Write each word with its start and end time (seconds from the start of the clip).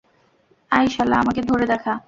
I 0.71 0.85
শালা 0.87 1.15
আমাকে 1.19 1.41
ধরে 1.41 1.65
দেখা! 1.65 1.93